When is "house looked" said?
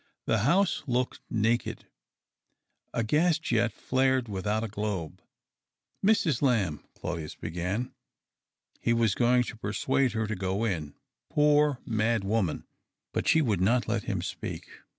0.39-1.19